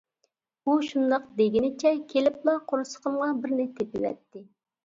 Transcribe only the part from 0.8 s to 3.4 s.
شۇنداق دېگىنىچە كېلىپلا قورسىقىمغا